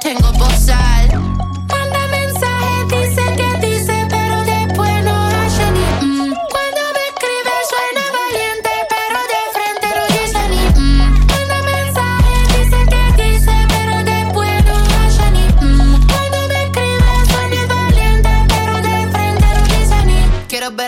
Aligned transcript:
tengo 0.00 0.32
both 0.32 0.56
sides. 0.56 1.59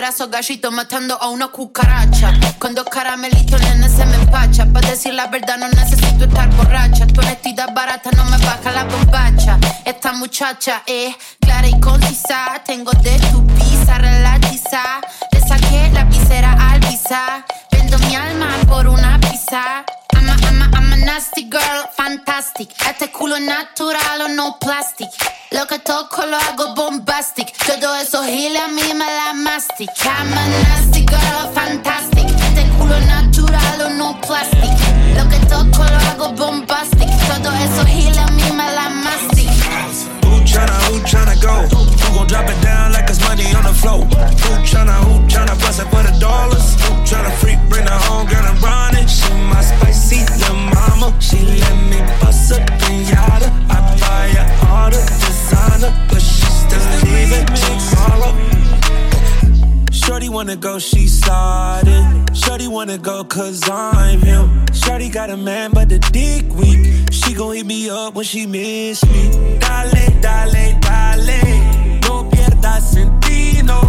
Esos 0.09 0.29
gallitos 0.29 0.71
matando 0.71 1.17
a 1.21 1.29
una 1.29 1.47
cucaracha. 1.47 2.33
Con 2.59 2.75
dos 2.75 2.85
caramelitos, 2.85 3.61
nene, 3.61 3.89
se 3.89 4.05
me 4.05 4.15
empacha. 4.15 4.65
Para 4.65 4.89
decir 4.89 5.13
la 5.13 5.27
verdad, 5.27 5.57
no 5.57 5.69
necesito 5.69 6.25
estar 6.25 6.49
borracha. 6.55 7.07
Tu 7.07 7.21
honestidad 7.21 7.73
barata 7.73 8.11
no 8.11 8.25
me 8.25 8.37
baja 8.37 8.71
la 8.71 8.83
bombacha. 8.85 9.57
Esta 9.85 10.13
muchacha 10.13 10.83
es 10.85 11.15
clara 11.39 11.67
y 11.67 11.79
concisa. 11.79 12.61
Tengo 12.65 12.91
de 12.91 13.17
tu 13.31 13.45
pizza 13.55 13.97
relatiza. 13.97 15.01
Le 15.31 15.39
saqué 15.39 15.89
la 15.93 16.03
visera 16.05 16.71
al 16.71 16.79
visa. 16.81 17.45
Vendo 17.71 17.97
mi 17.99 18.15
alma 18.15 18.49
por 18.67 18.87
una 18.87 19.19
pizza. 19.19 19.85
Nasty 21.05 21.43
girl, 21.49 21.87
fantastic. 21.95 22.69
Este 22.89 23.11
culo 23.11 23.39
natural 23.39 24.21
o 24.21 24.27
no 24.29 24.57
plastic. 24.59 25.09
Lo 25.51 25.65
que 25.67 25.79
toco 25.79 26.25
lo 26.25 26.37
hago 26.37 26.73
bombastic. 26.75 27.47
Todo 27.65 27.95
eso 27.95 28.23
gile 28.23 28.59
a 28.59 28.67
mí 28.67 28.93
me 28.93 29.05
la 29.05 29.33
mastic. 29.33 29.89
I'm 30.05 30.33
a 30.33 30.47
nasty 30.63 31.05
girl, 31.05 31.53
fantastic. 31.53 32.27
Este 32.47 32.67
culo 32.77 32.99
natural 33.01 33.81
o 33.81 33.89
no 33.89 34.19
plastic. 34.21 34.71
Lo 35.15 35.29
que 35.29 35.39
toco 35.45 35.83
lo 35.83 35.99
hago 36.09 36.29
bombastic. 36.33 37.09
Todo 37.27 37.51
eso 37.53 37.85
gile 37.85 38.19
a 38.19 38.27
mí 38.27 38.51
me 38.51 38.71
la 38.71 38.89
mastic. 38.89 40.12
Who 40.33 40.39
tryna, 40.41 40.77
who 40.89 40.99
tryna 41.05 41.39
go? 41.41 41.53
Who 41.77 42.15
gon' 42.17 42.27
drop 42.27 42.49
it 42.49 42.59
down 42.63 42.91
like 42.91 43.07
it's 43.07 43.21
money 43.21 43.53
on 43.53 43.65
the 43.65 43.73
floor? 43.73 44.01
Who 44.01 44.51
tryna, 44.65 44.97
who 45.05 45.21
tryna 45.27 45.53
bust 45.61 45.79
it 45.79 45.85
for 45.93 46.01
the 46.01 46.17
dollars? 46.19 46.73
Who 46.81 46.89
tryna 47.05 47.31
freak, 47.37 47.59
bring 47.69 47.85
the 47.85 47.91
home 47.91 48.25
girl 48.27 48.43
and 48.43 48.59
run 48.63 48.95
it? 48.97 49.07
She 49.07 49.29
my 49.53 49.61
spicy 49.61 50.25
little 50.25 50.55
mama. 50.55 51.13
She 51.21 51.37
let 51.37 51.75
me 51.85 51.99
bust 52.19 52.49
a 52.51 52.55
pinata. 52.81 53.49
I 53.69 53.77
buy 54.01 54.29
her 54.33 54.47
all 54.67 54.89
the 54.89 55.01
designer, 55.21 55.93
but 56.09 56.19
she 56.19 56.45
still 56.49 56.81
leaving 57.05 57.45
tomorrow. 57.53 58.52
Shorty 60.23 60.35
wanna 60.35 60.55
go, 60.55 60.79
she 60.79 61.05
started. 61.07 62.29
Shorty 62.33 62.69
wanna 62.69 62.97
go, 62.97 63.25
cause 63.25 63.69
I'm 63.69 64.21
him. 64.21 64.65
Shorty 64.71 65.09
got 65.09 65.29
a 65.29 65.35
man, 65.35 65.71
but 65.73 65.89
the 65.89 65.99
dick 65.99 66.45
weak. 66.55 67.11
She 67.11 67.33
gon' 67.33 67.53
hit 67.53 67.65
me 67.65 67.89
up 67.89 68.15
when 68.15 68.23
she 68.23 68.45
miss 68.45 69.03
me. 69.03 69.59
Dale, 69.59 70.21
dale, 70.21 70.79
dale. 70.79 71.99
No 72.03 72.23
pierdas 72.31 72.93
sentido. 72.93 73.81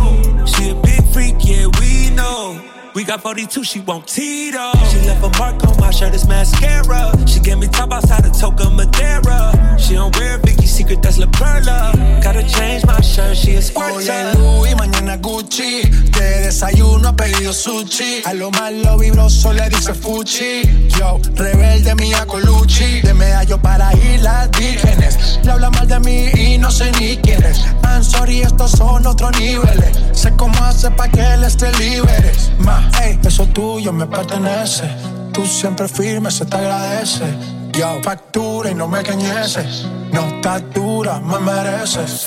She 0.44 0.70
a 0.70 0.74
big 0.74 1.04
freak, 1.12 1.36
yeah, 1.38 1.68
we 1.78 2.10
know. 2.10 2.60
We 2.94 3.02
got 3.02 3.22
42, 3.22 3.64
she 3.64 3.80
want 3.80 4.06
Tito. 4.06 4.70
She 4.88 5.00
left 5.00 5.24
a 5.24 5.38
mark 5.40 5.64
on 5.66 5.76
my 5.80 5.90
shirt, 5.90 6.14
it's 6.14 6.28
mascara. 6.28 7.12
She 7.26 7.40
gave 7.40 7.58
me 7.58 7.66
top 7.66 7.92
outside 7.92 8.24
of 8.24 8.30
Toca 8.30 8.70
Madera. 8.70 9.76
She 9.80 9.94
don't 9.94 10.16
wear 10.16 10.38
Vicky 10.38 10.66
Secret, 10.66 11.02
that's 11.02 11.18
La 11.18 11.26
Perla. 11.26 11.92
Gotta 12.22 12.44
change 12.46 12.86
my 12.86 13.00
shirt, 13.00 13.36
she 13.36 13.56
a 13.56 13.60
Hoy 13.74 14.06
es 14.08 14.38
Louis, 14.38 14.76
mañana 14.76 15.16
Gucci. 15.16 15.82
De 16.12 16.42
desayuno 16.44 17.08
ha 17.08 17.16
pedido 17.16 17.52
sushi. 17.52 18.22
A 18.26 18.32
lo 18.32 18.52
malo 18.52 18.96
vibroso 18.96 19.52
le 19.52 19.68
dice 19.70 19.92
Fuchi. 19.92 20.62
Yo, 20.96 21.18
rebelde 21.34 21.96
mía 21.96 22.24
Colucci. 22.26 23.00
De 23.00 23.12
medallo 23.12 23.60
para 23.60 23.92
islas 23.94 24.50
vírgenes. 24.56 25.40
Le 25.42 25.50
habla 25.50 25.70
mal 25.70 25.88
de 25.88 25.98
mí 25.98 26.30
y 26.36 26.58
no 26.58 26.70
sé 26.70 26.92
ni 27.00 27.16
quién 27.16 27.42
es. 27.42 27.58
I'm 27.82 28.04
sorry, 28.04 28.42
estos 28.42 28.70
son 28.70 29.04
otros 29.04 29.32
niveles. 29.38 29.98
Sé 30.12 30.32
cómo 30.36 30.54
hace 30.64 30.90
pa' 30.92 31.08
que 31.08 31.20
él 31.20 31.44
esté 31.44 31.70
libre. 31.72 32.32
Ma, 32.58 32.83
ey, 33.02 33.18
eso 33.24 33.46
tuyo 33.46 33.92
me 33.92 34.06
pertenece. 34.06 34.84
Tú 35.32 35.44
siempre 35.46 35.88
firme, 35.88 36.30
se 36.30 36.46
te 36.46 36.56
agradece. 36.56 37.24
Yo, 37.72 38.00
factura 38.02 38.70
y 38.70 38.74
no 38.74 38.86
me 38.86 39.02
cañeces. 39.02 39.86
No 40.12 40.20
estás 40.36 40.62
dura, 40.72 41.18
me 41.20 41.38
mereces. 41.40 42.24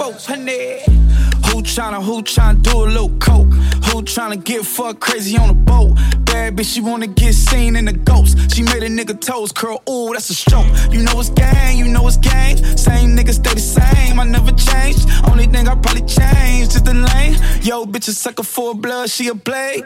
400. 1.58 1.58
Who 1.58 1.64
tryna, 1.64 2.04
who 2.04 2.22
tryna 2.22 2.62
do 2.62 2.84
a 2.84 2.86
little 2.86 3.10
coke? 3.18 3.52
Who 3.88 4.04
tryna 4.04 4.44
get 4.44 4.66
fucked 4.66 5.00
crazy 5.00 5.38
on 5.38 5.50
a 5.50 5.54
boat? 5.54 5.96
Bad 6.26 6.56
bitch, 6.56 6.74
she 6.74 6.82
wanna 6.82 7.08
get 7.08 7.34
seen 7.34 7.76
in 7.76 7.86
the 7.86 7.94
ghost. 7.94 8.54
She 8.54 8.62
made 8.64 8.84
a 8.84 8.90
nigga 8.90 9.20
toes 9.20 9.52
curl, 9.52 9.82
ooh, 9.90 10.14
that's 10.14 10.30
a 10.30 10.36
stroke. 10.36 10.68
You 10.92 11.02
know 11.02 11.20
it's 11.20 11.30
gang, 11.30 11.78
you 11.78 11.88
know 11.88 12.08
it's 12.08 12.18
gang. 12.18 12.58
Same 12.78 13.16
niggas 13.16 13.36
stay 13.36 13.54
the 13.54 13.60
same, 13.60 14.20
I 14.20 14.26
never 14.26 14.52
changed. 14.52 15.10
Only 15.30 15.46
thing 15.48 15.68
I 15.68 15.76
probably 15.76 16.02
changed 16.02 16.76
is 16.76 16.84
the 16.84 16.94
lane. 16.94 17.34
Yo, 17.64 17.86
bitch, 17.86 18.08
a 18.08 18.14
sucker 18.14 18.44
for 18.44 18.76
blood, 18.76 19.10
she 19.10 19.30
a 19.30 19.34
blade. 19.34 19.84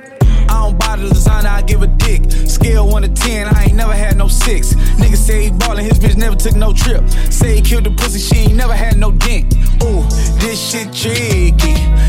I 0.49 0.65
don't 0.65 0.77
buy 0.77 0.97
the 0.97 1.07
designer, 1.07 1.49
I 1.49 1.61
give 1.61 1.81
a 1.81 1.87
dick. 1.87 2.29
Scale 2.49 2.87
1 2.87 3.03
to 3.03 3.07
10, 3.07 3.47
I 3.47 3.63
ain't 3.65 3.75
never 3.75 3.93
had 3.93 4.17
no 4.17 4.27
six. 4.27 4.73
Nigga 4.99 5.15
say 5.15 5.45
he 5.45 5.51
ballin', 5.51 5.85
his 5.85 5.99
bitch 5.99 6.17
never 6.17 6.35
took 6.35 6.55
no 6.55 6.73
trip. 6.73 7.07
Say 7.29 7.55
he 7.55 7.61
killed 7.61 7.85
the 7.85 7.91
pussy, 7.91 8.19
she 8.19 8.41
ain't 8.41 8.55
never 8.55 8.73
had 8.75 8.97
no 8.97 9.11
dent. 9.11 9.53
Ooh, 9.83 10.03
this 10.39 10.59
shit 10.71 10.91
tricky. 10.93 11.60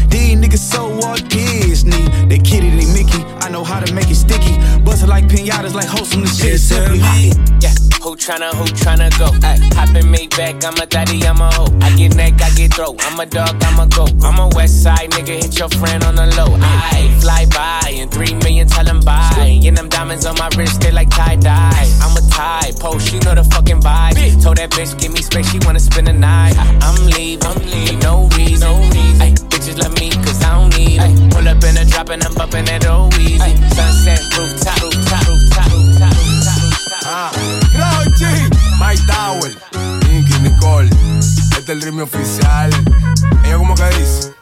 These 0.08 0.36
niggas 0.38 0.58
so 0.58 0.88
Walt 0.96 1.28
Disney. 1.28 2.02
They 2.28 2.38
kitty, 2.38 2.70
they 2.70 2.86
Mickey. 2.92 3.22
I 3.44 3.48
know 3.50 3.64
how 3.64 3.80
to 3.80 3.92
make 3.94 4.10
it 4.10 4.16
sticky. 4.16 4.56
Bust 4.84 5.02
it 5.02 5.08
like 5.08 5.24
pinatas, 5.24 5.74
like 5.74 5.86
wholesome 5.88 6.22
the 6.22 6.28
shit 6.28 6.54
is 6.54 6.68
simply. 6.68 7.32
Yeah, 7.60 7.74
who 8.02 8.16
tryna, 8.16 8.52
who 8.54 8.64
tryna 8.64 9.10
go? 9.18 9.28
Ay, 9.46 9.58
hop 9.74 9.94
in 9.96 10.10
me 10.10 10.28
back, 10.28 10.64
I'm 10.64 10.76
a 10.76 10.86
daddy, 10.86 11.22
I'm 11.24 11.40
a 11.40 11.50
hoe. 11.54 11.68
I 11.80 11.94
get 11.96 12.14
neck, 12.16 12.40
I 12.42 12.50
get 12.54 12.74
throat. 12.74 12.96
I'm 13.04 13.18
a 13.20 13.26
dog, 13.26 13.56
I'm 13.62 13.78
a 13.80 13.86
goat. 13.86 14.12
I'm 14.22 14.38
a 14.38 14.48
west 14.54 14.82
side 14.82 15.10
nigga, 15.10 15.42
hit 15.42 15.58
your 15.58 15.68
friend 15.68 16.02
on 16.04 16.14
the 16.16 16.26
low. 16.36 16.56
I 16.60 17.18
fly 17.20 17.46
by 17.46 17.90
and 17.94 18.10
three 18.10 18.34
million 18.34 18.68
tell 18.68 18.86
him 18.86 19.00
bye. 19.00 19.60
And 19.64 19.76
them 19.76 19.88
diamonds 19.88 20.26
on 20.26 20.36
my 20.36 20.48
wrist, 20.56 20.80
they 20.80 20.90
like 20.90 21.10
tie 21.10 21.36
dye. 21.36 21.88
I'm 22.02 22.16
a 22.16 22.28
tie 22.30 22.72
post, 22.78 23.12
you 23.12 23.20
know 23.20 23.34
the 23.34 23.44
fucking 23.44 23.80
vibe. 23.80 24.42
Told 24.42 24.56
that 24.56 24.70
bitch, 24.70 24.98
give 25.00 25.12
me 25.12 25.22
space, 25.22 25.50
she 25.50 25.58
wanna 25.62 25.80
spend 25.80 26.06
the 26.06 26.12
night. 26.12 26.54
I'm 26.58 27.06
leaving, 27.06 27.46
I'm 27.46 27.58
leaving, 27.66 27.98
no 28.00 28.28
reason. 28.36 28.60
No 28.60 28.78
reason. 28.78 28.91
Pull 31.42 31.50
up 31.50 31.64
in 31.64 31.88
drop 31.88 32.08
and 32.10 32.22
I'm 32.22 32.34
bumping 32.34 32.64
that 32.66 32.86
old 32.86 33.18
easy. 33.18 33.56
Sunset, 33.74 34.22
rooftop, 34.38 34.80
rooftop, 34.80 35.26
rooftop, 35.26 35.72
rooftop, 35.72 36.14
rooftop. 36.14 37.02
Ah, 37.04 37.32
My 38.78 38.94
Tower, 39.10 39.50
Nicky 40.06 40.38
Nicole, 40.38 40.88
este 41.18 41.58
es 41.58 41.68
el 41.68 41.82
ritmo 41.82 42.04
oficial. 42.04 42.70
Ella 43.44 43.56
como 43.56 43.74
que 43.74 43.88
dice. 43.98 44.41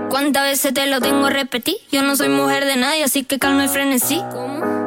¿cuántas 0.11 0.43
veces 0.43 0.73
te 0.73 0.85
lo 0.87 0.99
tengo 0.99 1.27
a 1.27 1.29
repetir? 1.29 1.77
Yo 1.91 2.03
no 2.03 2.15
soy 2.17 2.27
mujer 2.27 2.65
de 2.65 2.75
nadie, 2.75 3.03
así 3.03 3.23
que 3.23 3.39
calma 3.39 3.63
el 3.63 3.69
frenesí. 3.69 4.17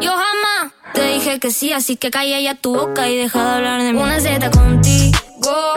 Yo 0.01 0.11
jamás 0.11 0.73
te 0.93 1.09
dije 1.09 1.41
que 1.41 1.51
sí, 1.51 1.73
así 1.73 1.97
que 1.97 2.11
calla 2.11 2.39
ya 2.41 2.55
tu 2.55 2.75
boca 2.75 3.09
y 3.09 3.17
deja 3.17 3.43
de 3.43 3.55
hablar 3.57 3.83
de 3.83 3.93
mí. 3.95 3.99
Una 3.99 4.21
Z 4.21 4.51
contigo, 4.51 5.17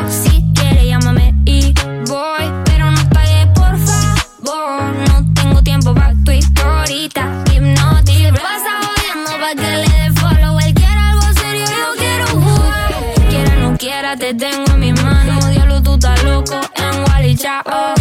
si 0.10 0.44
quieres 0.54 0.84
llámame 0.84 1.34
y 1.46 1.74
voy. 2.08 2.46
Pero 2.66 2.92
no 2.92 3.10
pagues, 3.10 3.48
por 3.56 3.78
favor. 3.80 4.94
No 5.08 5.34
tengo 5.34 5.64
tiempo 5.64 5.94
para 5.96 6.14
tu 6.26 6.32
historita. 6.32 7.44
Hipnotic, 7.54 8.34
pasa 8.34 8.82
jodiendo 8.84 9.32
pa' 9.40 9.56
que 9.56 9.72
le 9.78 9.90
dé 9.90 10.12
follow. 10.20 10.60
Él 10.60 10.74
quiere 10.74 11.00
algo 11.00 11.34
serio, 11.40 11.66
yo 11.66 11.98
quiero 11.98 12.28
jugar. 12.28 12.94
Quiera 13.30 13.56
no 13.56 13.78
quiera, 13.78 14.18
te 14.18 14.34
tengo 14.34 14.66
en 14.74 14.80
mis 14.80 15.04
manos. 15.04 15.50
Diablo, 15.50 15.82
tú 15.82 15.94
estás 15.94 16.22
loco 16.24 16.60
en 16.76 17.04
Wally 17.10 17.36
Chao. 17.38 17.97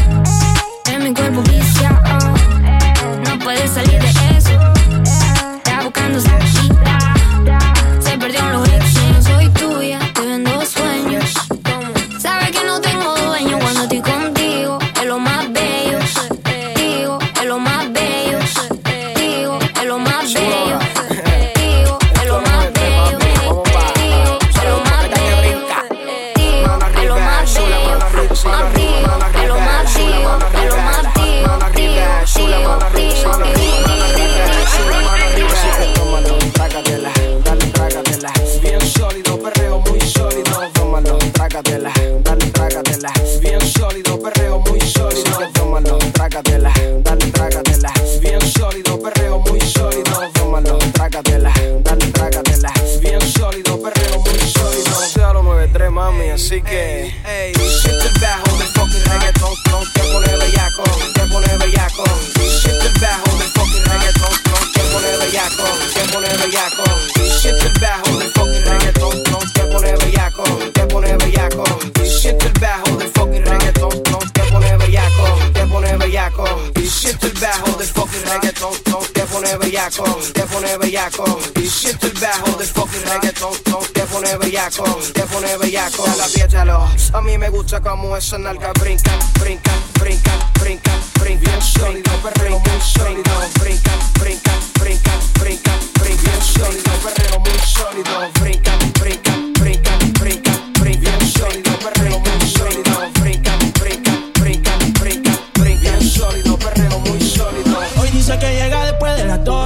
Bellaco. 85.76 86.05
La. 86.17 87.19
A 87.19 87.20
mí 87.20 87.38
me 87.38 87.49
gusta 87.50 87.81
como 87.81 88.17
esa 88.17 88.38
nalga 88.38 88.73
brincan, 88.81 89.19
brincan, 89.40 89.75
brincan, 90.00 90.38
brincan, 90.61 91.00
brincan. 91.20 91.40
Bien 91.40 91.62
sólido, 91.62 92.11
muy 92.23 92.81
sólido. 92.81 93.32
Brincan, 93.61 93.99
brincan, 94.20 94.58
brincan, 94.81 95.19
brincan, 95.40 95.78
brincan. 96.00 96.43
Sólido, 96.43 97.40
muy 97.40 97.58
sólido. 97.58 98.31
Brincan, 98.40 98.93
brincan, 99.00 99.45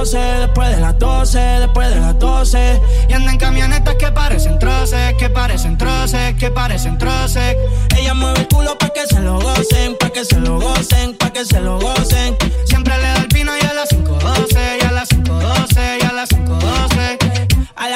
12, 0.01 0.17
después 0.17 0.67
de 0.69 0.81
las 0.81 0.97
12, 0.97 1.37
después 1.37 1.89
de 1.89 1.99
las 1.99 2.17
12. 2.17 2.81
Y 3.07 3.13
anda 3.13 3.33
en 3.33 3.37
camionetas 3.37 3.93
que 3.95 4.11
parecen 4.11 4.57
troces, 4.57 5.13
que 5.19 5.29
parecen 5.29 5.77
troces, 5.77 6.33
que 6.39 6.49
parecen 6.49 6.97
troces. 6.97 7.55
Ella 7.95 8.15
mueve 8.15 8.39
el 8.39 8.47
culo 8.47 8.75
pa' 8.79 8.89
que 8.89 9.05
se 9.05 9.19
lo 9.19 9.39
gocen, 9.39 9.95
pa' 9.99 10.09
que 10.09 10.25
se 10.25 10.39
lo 10.39 10.59
gocen, 10.59 11.15
pa' 11.17 11.31
que 11.31 11.45
se 11.45 11.59
lo 11.59 11.79
gocen. 11.79 12.35
Siempre 12.65 12.97
le 12.97 13.03
da 13.03 13.17
el 13.17 13.27
5.12, 13.29 13.59
y 13.61 13.65
a 13.67 13.73
las 13.75 13.89
5.12, 13.89 14.80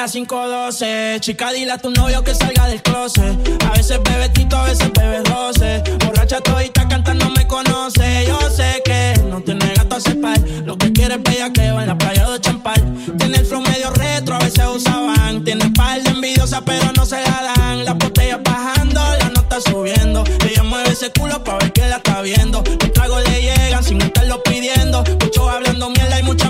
las 0.06 0.14
5.12, 0.14 1.18
chica, 1.18 1.50
dile 1.50 1.72
a 1.72 1.78
tu 1.78 1.90
novio 1.90 2.22
que 2.22 2.32
salga 2.32 2.68
del 2.68 2.80
closet. 2.80 3.36
A 3.64 3.72
veces 3.72 3.98
bebe 4.04 4.28
tito, 4.28 4.56
a 4.56 4.62
veces 4.62 4.92
bebe 4.92 5.20
roce. 5.24 5.82
Borracha 6.04 6.40
todita 6.40 6.86
cantando 6.86 7.28
me 7.30 7.44
conoce. 7.48 8.24
Yo 8.24 8.38
sé 8.48 8.82
que 8.84 9.20
no 9.28 9.40
tiene 9.40 9.66
gato 9.74 9.96
a 9.96 10.00
cepar. 10.00 10.38
Lo 10.64 10.78
que 10.78 10.92
quiere 10.92 11.14
es 11.14 11.22
bella 11.24 11.52
que 11.52 11.72
va 11.72 11.82
en 11.82 11.88
la 11.88 11.98
playa 11.98 12.30
de 12.30 12.40
champal. 12.40 12.80
Tiene 13.18 13.38
el 13.38 13.46
flow 13.46 13.60
medio 13.62 13.90
retro, 13.90 14.36
a 14.36 14.38
veces 14.38 14.64
usaban. 14.72 15.42
Tiene 15.42 15.70
par 15.70 16.00
de 16.00 16.10
envidiosa, 16.10 16.60
pero 16.64 16.92
no 16.96 17.04
se 17.04 17.20
la 17.22 17.54
dan. 17.56 17.84
Las 17.84 17.98
botellas 17.98 18.38
bajando, 18.44 19.00
la 19.18 19.28
nota 19.30 19.60
subiendo. 19.60 20.22
Ella 20.48 20.62
mueve 20.62 20.90
ese 20.90 21.10
culo 21.10 21.42
pa' 21.42 21.58
ver 21.58 21.72
que 21.72 21.84
la 21.88 21.96
está 21.96 22.22
viendo. 22.22 22.62
Los 22.62 22.92
tragos 22.92 23.28
le 23.28 23.42
llegan 23.42 23.82
sin 23.82 24.00
estarlo 24.00 24.40
pidiendo. 24.44 25.02
Muchos 25.20 25.48
hablando 25.48 25.90
mierda 25.90 26.20
y 26.20 26.22
mucha 26.22 26.45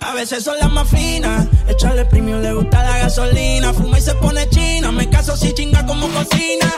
a 0.00 0.14
veces 0.14 0.44
son 0.44 0.58
las 0.58 0.70
más 0.70 0.88
finas. 0.88 1.46
Echarle 1.68 2.04
premio, 2.04 2.38
le 2.38 2.52
gusta 2.52 2.82
la 2.82 2.98
gasolina. 2.98 3.72
Fuma 3.72 3.98
y 3.98 4.02
se 4.02 4.14
pone 4.14 4.48
china. 4.50 4.92
Me 4.92 5.08
caso 5.08 5.36
si 5.36 5.52
chinga 5.52 5.84
como 5.86 6.08
cocina. 6.08 6.72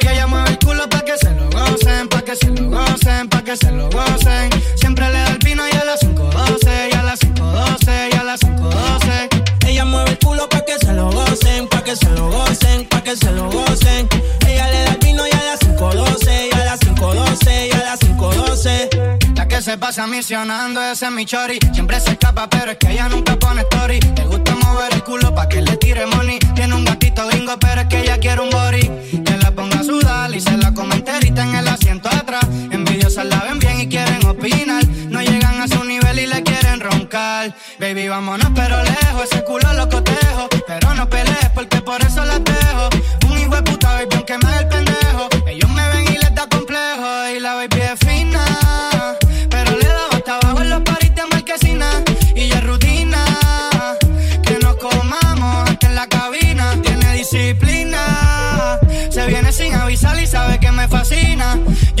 Que 0.00 0.12
ella 0.12 0.26
mueve 0.26 0.50
el 0.50 0.58
culo 0.58 0.88
pa' 0.88 1.04
que 1.04 1.16
se 1.16 1.30
lo 1.30 1.48
gocen, 1.50 2.08
pa' 2.08 2.22
que 2.22 2.34
se 2.34 2.48
lo 2.48 2.70
gocen, 2.70 3.28
pa' 3.28 3.44
que 3.44 3.56
se 3.56 3.70
lo 3.70 3.88
gocen. 3.90 4.50
Siempre 4.76 5.06
le 5.06 5.18
da 5.18 5.30
el 5.30 5.38
pino 5.38 5.62
y 5.68 5.76
a 5.76 5.84
las 5.84 6.00
5.12, 6.00 6.90
y 6.90 6.94
a 6.94 7.02
las 7.02 7.20
5.12, 7.20 8.08
y 8.12 8.16
a 8.16 8.24
las 8.24 8.40
5.12. 8.40 9.68
Ella 9.68 9.84
mueve 9.84 10.10
el 10.10 10.18
culo 10.18 10.48
pa' 10.48 10.64
que 10.64 10.78
se 10.78 10.92
lo 10.92 11.10
gocen, 11.12 11.68
pa' 11.68 11.84
que 11.84 11.94
se 11.94 12.08
lo 12.10 12.26
gocen, 12.26 12.31
pasa 19.92 20.06
misionando, 20.06 20.82
ese 20.82 21.04
es 21.04 21.12
mi 21.12 21.26
chori. 21.26 21.58
Siempre 21.70 22.00
se 22.00 22.12
escapa, 22.12 22.48
pero 22.48 22.70
es 22.70 22.78
que 22.78 22.92
ella 22.92 23.10
nunca 23.10 23.36
pone 23.36 23.60
story. 23.60 24.00
Le 24.00 24.24
gusta 24.24 24.54
mover 24.54 24.90
el 24.94 25.04
culo 25.04 25.34
pa' 25.34 25.46
que 25.50 25.60
le 25.60 25.76
tire 25.76 26.06
money. 26.06 26.38
Tiene 26.54 26.74
un 26.74 26.86
gatito 26.86 27.26
gringo, 27.28 27.58
pero 27.58 27.82
es 27.82 27.88
que 27.88 28.00
ella 28.00 28.16
quiere 28.16 28.40
un 28.40 28.48
body. 28.48 28.90
Que 29.22 29.36
la 29.36 29.50
ponga 29.50 29.80
a 29.80 29.84
sudar 29.84 30.34
y 30.34 30.40
se 30.40 30.56
la 30.56 30.72
come 30.72 30.94
enterita 30.94 31.42
en 31.42 31.56
el 31.56 31.68
asiento 31.68 32.08
atrás. 32.08 32.46
Envidiosas 32.70 33.26
la 33.26 33.42
ven 33.42 33.58
bien 33.58 33.82
y 33.82 33.86
quieren 33.86 34.24
opinar. 34.24 34.82
No 35.10 35.20
llegan 35.20 35.60
a 35.60 35.68
su 35.68 35.84
nivel 35.84 36.20
y 36.20 36.26
le 36.26 36.42
quieren 36.42 36.80
roncar. 36.80 37.54
Baby, 37.78 38.08
vámonos, 38.08 38.50
pero 38.54 38.82
lejos. 38.82 39.24
Ese 39.30 39.44
culo 39.44 39.74
lo 39.74 39.90
cotejo. 39.90 40.48
Pero 40.66 40.94
no 40.94 41.06
pelees 41.10 41.50
porque 41.54 41.82
por 41.82 42.00
eso 42.00 42.24
la 42.24 42.38
dejo. 42.38 42.51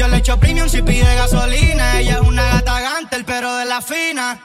Yo 0.02 0.08
le 0.08 0.16
echo 0.16 0.36
premium 0.36 0.68
si 0.68 0.82
pide 0.82 1.14
gasolina. 1.14 2.00
Ella 2.00 2.14
es 2.14 2.22
una 2.22 2.42
gata 2.42 2.80
gantel, 2.80 3.24
pero 3.24 3.54
de 3.58 3.66
la 3.66 3.80
fina. 3.80 4.36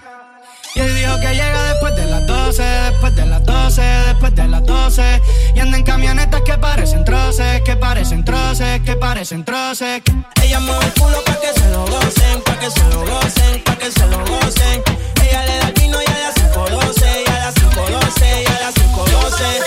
Y 0.75 0.79
él 0.79 0.93
dijo 0.93 1.19
que 1.19 1.29
llega 1.33 1.63
después 1.73 1.95
de 1.95 2.05
las 2.05 2.27
12, 2.27 2.61
después 2.61 3.15
de 3.15 3.25
las 3.25 3.43
12, 3.43 3.81
después 3.81 4.35
de 4.35 4.47
las 4.47 4.63
12. 4.63 5.19
Y 5.55 5.59
anda 5.59 5.79
en 5.79 5.83
camionetas 5.83 6.41
que 6.41 6.59
parecen 6.59 7.03
troces, 7.03 7.63
que 7.63 7.75
parecen 7.75 8.23
troces, 8.23 8.81
que 8.81 8.95
parecen 8.97 9.43
troces. 9.43 10.03
Ella 10.43 10.59
mueve 10.59 10.85
el 10.85 10.93
culo 10.93 11.23
pa' 11.25 11.39
que 11.39 11.51
se 11.59 11.67
lo 11.71 11.87
gocen, 11.87 12.41
pa' 12.45 12.59
que 12.59 12.69
se 12.69 12.83
lo 12.89 12.99
gocen, 12.99 13.63
pa' 13.63 13.77
que 13.79 13.91
se 13.91 14.05
lo 14.05 14.19
gocen. 14.19 14.83
Ella 15.23 15.43
le 15.43 15.57
da 15.57 15.67
el 15.69 15.73
vino 15.73 15.97
y 15.99 16.05
a 16.05 16.19
las 16.19 16.35
512, 16.35 17.23
y 17.25 17.31
a 17.31 17.39
las 17.39 17.53
512, 17.55 18.43
y 18.43 18.45
a 18.45 18.59
las 18.59 18.73
512. 18.75 19.66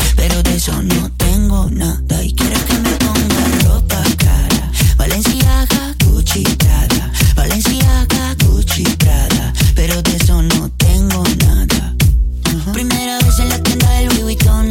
Pero 0.21 0.43
de 0.43 0.55
eso 0.55 0.71
no 0.83 1.09
tengo 1.17 1.67
nada. 1.71 2.23
Y 2.23 2.31
quiere 2.33 2.55
que 2.65 2.77
me 2.77 2.91
ponga 2.91 3.43
ropa 3.65 4.03
cara. 4.17 4.71
Valenciaga, 4.95 5.95
Gucci, 6.05 6.43
Prada. 6.59 7.11
Valenciaga, 7.35 8.35
Gucci, 8.45 8.83
Prada. 8.99 9.51
Pero 9.73 9.99
de 10.03 10.15
eso 10.15 10.43
no 10.43 10.69
tengo 10.77 11.23
nada. 11.39 11.95
Primera 12.71 13.17
vez 13.17 13.39
en 13.39 13.49
la 13.49 13.63
tienda 13.63 13.89
del 13.93 14.09
Louis 14.09 14.21
Vuitton 14.21 14.70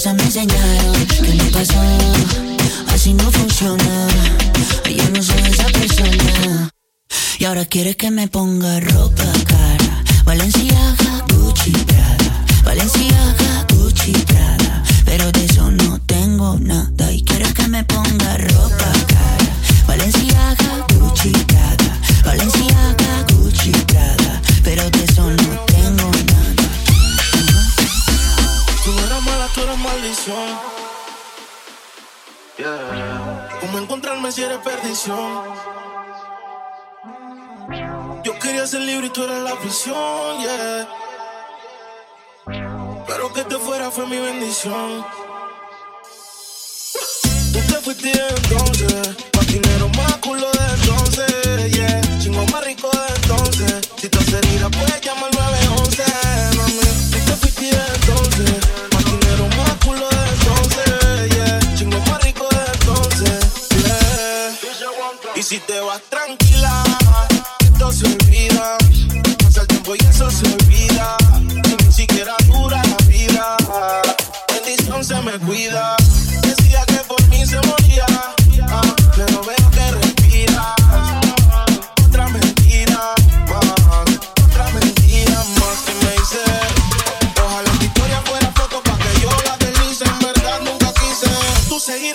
casa 0.00 0.14
me 0.14 0.22
enseñaron 0.22 1.06
¿Qué 1.22 1.34
me 1.34 1.50
pasó? 1.50 1.74
Así 2.88 3.12
no 3.12 3.30
funciona 3.30 4.08
Yo 4.88 5.10
no 5.10 5.22
soy 5.22 5.42
esa 5.42 5.66
persona 5.66 6.70
y 7.38 7.44
ahora 7.46 7.64
quiere 7.64 7.96
que 7.96 8.10
me 8.10 8.28
ponga 8.28 8.80
ropa 8.80 9.24
cara. 9.46 10.04
Valenciaga, 10.24 11.09
tú 29.54 29.62
eres 29.62 29.78
maldición. 29.78 30.58
Yeah. 32.58 33.48
¿Cómo 33.60 33.78
encontrarme 33.78 34.30
si 34.32 34.42
eres 34.42 34.58
perdición? 34.58 35.44
Yo 38.22 38.38
quería 38.38 38.66
ser 38.66 38.82
libre 38.82 39.06
y 39.06 39.10
tú 39.10 39.24
eres 39.24 39.42
la 39.42 39.54
prisión, 39.56 40.40
yeah. 40.40 40.88
Pero 43.06 43.32
que 43.32 43.44
te 43.44 43.56
fuera 43.56 43.90
fue 43.90 44.06
mi 44.06 44.18
bendición. 44.18 45.06
Tú 47.52 47.58
te 47.66 47.80
fuiste 47.80 48.12
entonces, 48.12 49.16
más 49.36 49.46
dinero, 49.46 49.88
más 49.96 50.16
culo 50.18 50.50
de 50.50 50.74
entonces, 50.74 51.72
yeah. 51.72 52.00
Chingo 52.20 52.44
más 52.46 52.64
rico 52.64 52.90
de 52.90 53.14
entonces, 53.22 53.90
si 53.96 54.08
te 54.08 54.36
herida 54.36 54.68
puedes 54.68 55.00
llamar 55.00 55.30
911. 55.34 56.29
Si 65.50 65.58
te 65.58 65.80
vas 65.80 66.00
tranquila, 66.02 66.84
esto 67.64 67.90
se 67.90 68.06
olvida. 68.06 68.78
Pasa 69.42 69.62
el 69.62 69.66
tiempo 69.66 69.96
y 69.96 69.98
eso 70.08 70.30
se 70.30 70.46
olvida. 70.46 71.16
Ni 71.84 71.92
siquiera 71.92 72.36
dura 72.46 72.80
la 72.84 73.06
vida. 73.08 73.56
Bendición 74.54 75.04
se 75.04 75.20
me 75.22 75.32
cuida. 75.40 75.96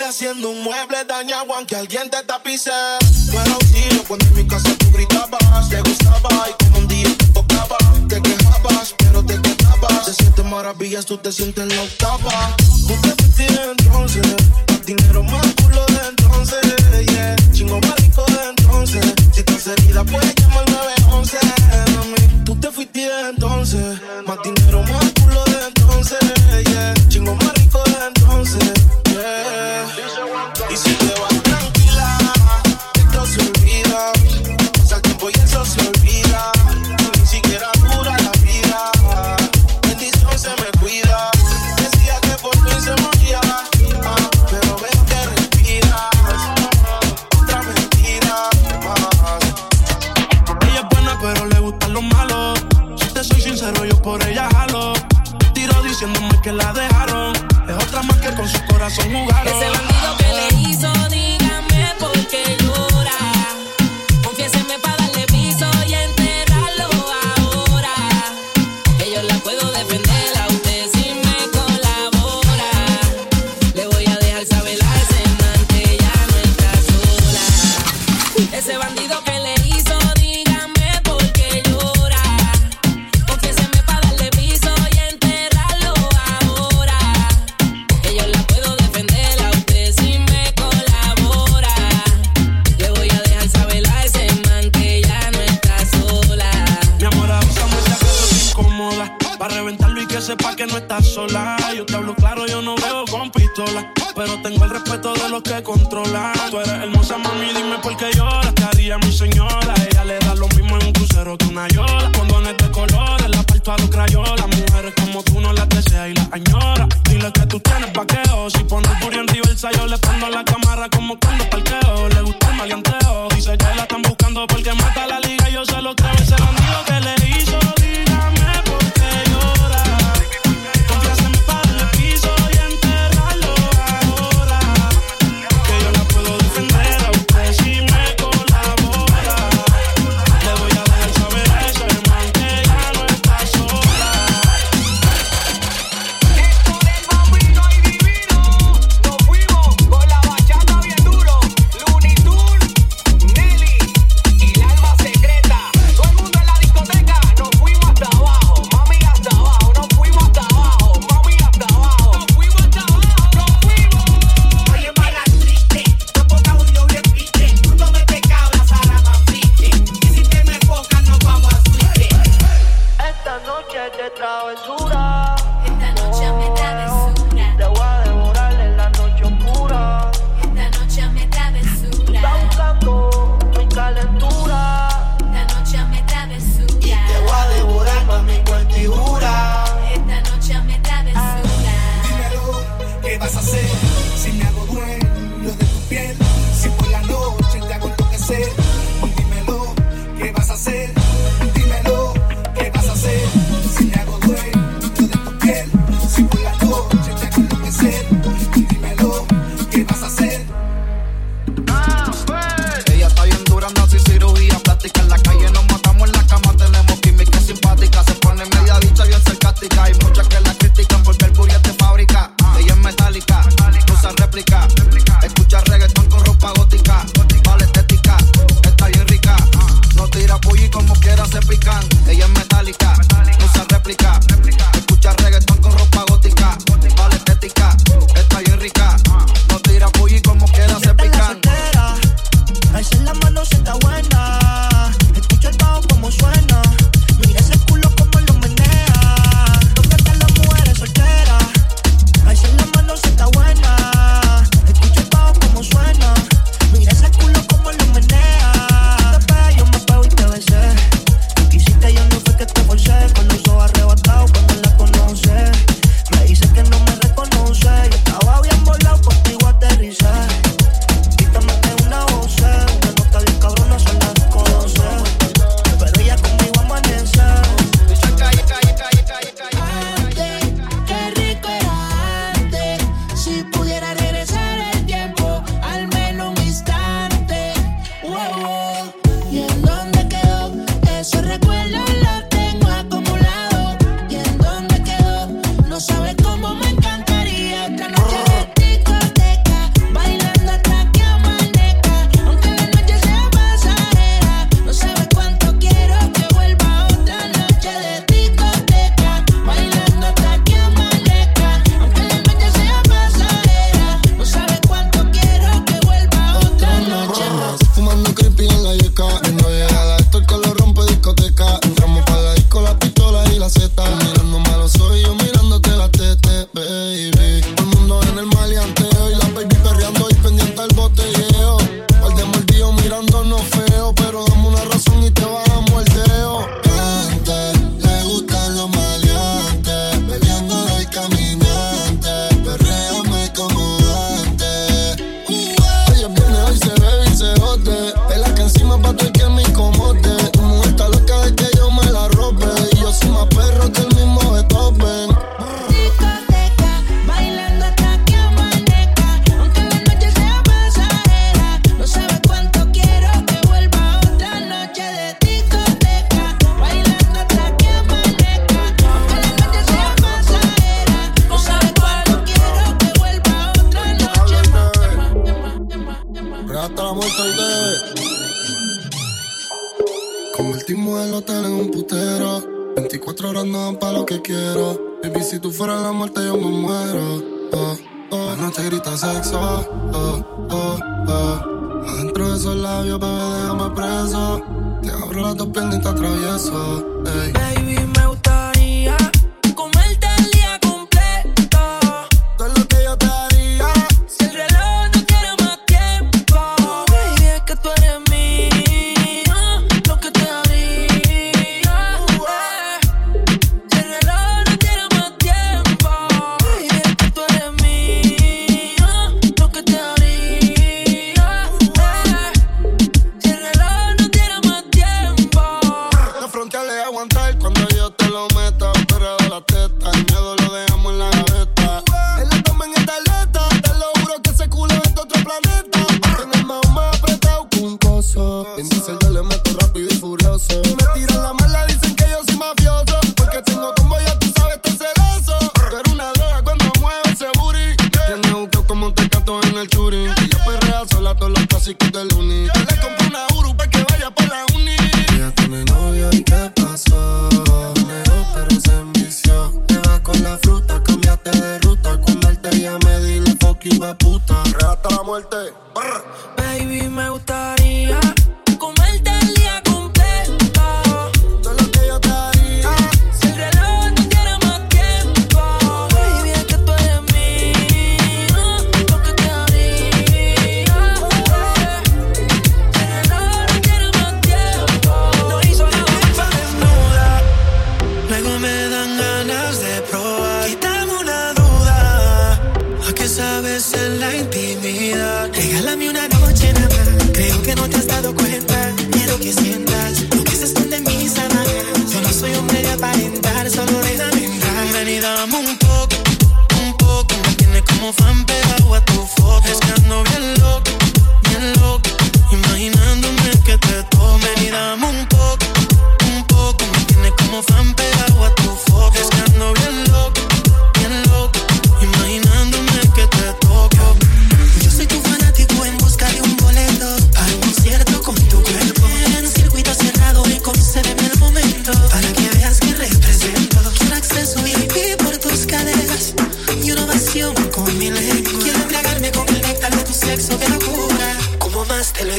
Haciendo 0.08 0.50
un 0.50 0.62
mueble 0.62 1.04
dañado 1.04 1.52
aunque 1.52 1.74
alguien 1.74 2.08
te 2.08 2.22
tapice. 2.22 2.70
No 3.32 3.42
era 3.42 3.52
un 3.52 3.72
tiro 3.72 4.04
cuando 4.06 4.24
en 4.26 4.34
mi 4.34 4.46
casa 4.46 4.70
tú 4.78 4.92
gritabas, 4.92 5.68
te 5.68 5.80
gustaba 5.80 6.46
y 6.48 6.64
como 6.64 6.78
un 6.78 6.88
día 6.88 7.08
te 7.18 7.26
tocaba, 7.26 7.76
te 8.08 8.22
quejabas 8.22 8.94
pero 8.98 9.24
te 9.24 9.34
quedabas. 9.42 10.06
De 10.06 10.14
siete 10.14 10.44
maravillas 10.44 11.06
tú 11.06 11.18
te 11.18 11.32
sientes 11.32 11.66
la 11.66 11.82
octava, 11.82 12.56
tú 12.86 12.94
te 13.02 13.08
metiste 13.08 13.46
entonces. 13.78 14.22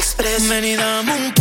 Expreso. 0.08 0.48
Ven 0.48 0.64
y 0.64 0.76
dame 0.76 1.12
un 1.14 1.37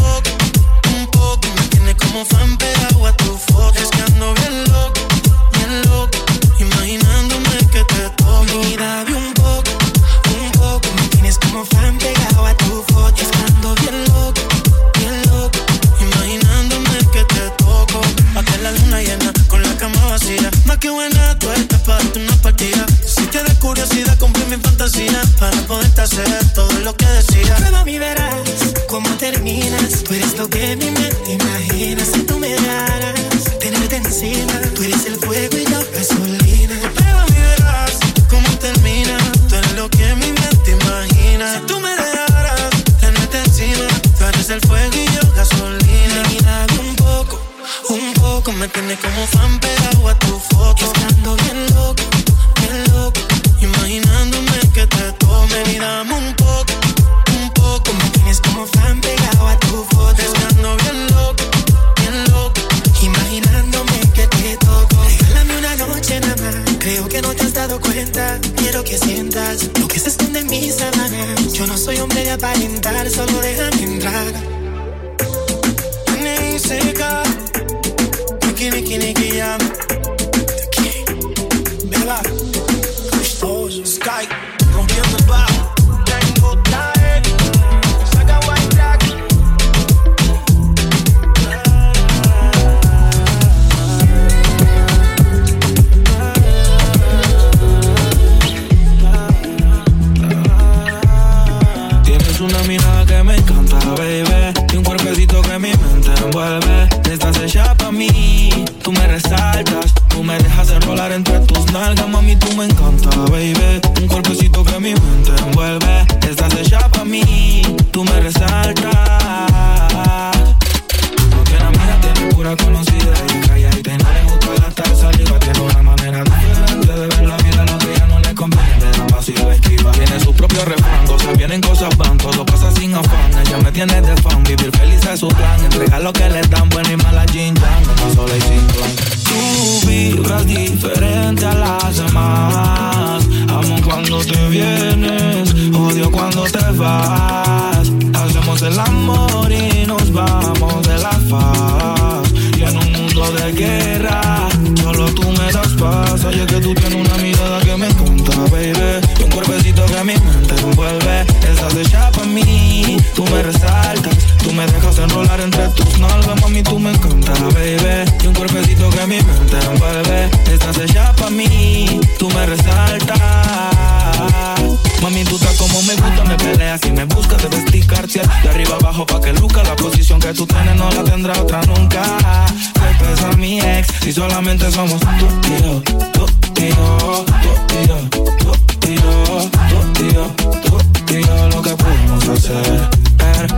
lo 191.50 191.62
que 191.62 191.76
pudimos 191.76 192.30
hacer. 192.30 193.07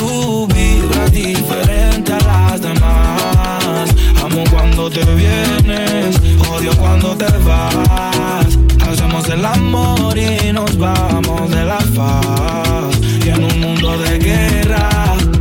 Tú 0.00 0.46
vibras 0.46 1.12
diferente 1.12 2.10
a 2.10 2.18
las 2.20 2.62
demás. 2.62 3.90
Amo 4.24 4.44
cuando 4.50 4.88
te 4.88 5.04
vienes, 5.14 6.18
odio 6.48 6.74
cuando 6.78 7.14
te 7.14 7.26
vas. 7.44 8.46
Hacemos 8.88 9.28
el 9.28 9.44
amor 9.44 10.16
y 10.16 10.54
nos 10.54 10.78
vamos 10.78 11.50
de 11.50 11.64
la 11.66 11.80
faz. 11.94 12.98
Y 13.26 13.28
en 13.28 13.44
un 13.44 13.60
mundo 13.60 13.98
de 13.98 14.18
guerra, 14.18 14.88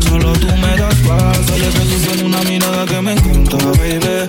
solo 0.01 0.33
tú 0.33 0.47
me 0.47 0.75
das 0.75 0.95
paz. 1.07 1.39
Oye, 1.53 1.69
que 1.69 2.17
tú 2.17 2.25
una 2.25 2.41
mirada 2.41 2.85
que 2.85 3.01
me 3.01 3.13
encanta, 3.13 3.55
baby. 3.79 4.28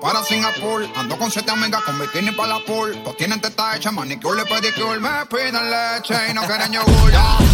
Para 0.00 0.22
Singapur, 0.22 0.86
ando 0.96 1.18
con 1.18 1.30
siete 1.30 1.50
amigas 1.50 1.82
con 1.82 1.98
bikini 1.98 2.30
para 2.32 2.54
la 2.54 2.64
pool. 2.64 2.96
Pues 3.02 3.16
tienen 3.16 3.40
teta 3.40 3.74
hecha, 3.74 3.90
manicure 3.90 4.44
pedicure. 4.44 5.00
Me 5.00 5.26
piden 5.26 5.70
leche 5.70 6.14
y 6.30 6.34
no 6.34 6.42
quieren 6.42 6.72
yogur. 6.72 7.10